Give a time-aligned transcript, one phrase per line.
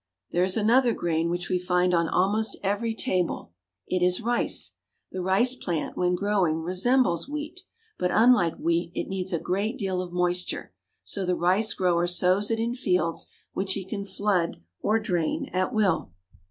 [0.31, 3.51] There is another grain which we find on almost every table.
[3.87, 4.73] It is rice.
[5.11, 7.61] The rice plant, when growing, resembles wheat;
[7.99, 10.73] but, unlike wheat, it needs a great deal of moisture.
[11.03, 15.71] So the rice grower sows it in fields which he can flood or drain at
[15.71, 16.11] will.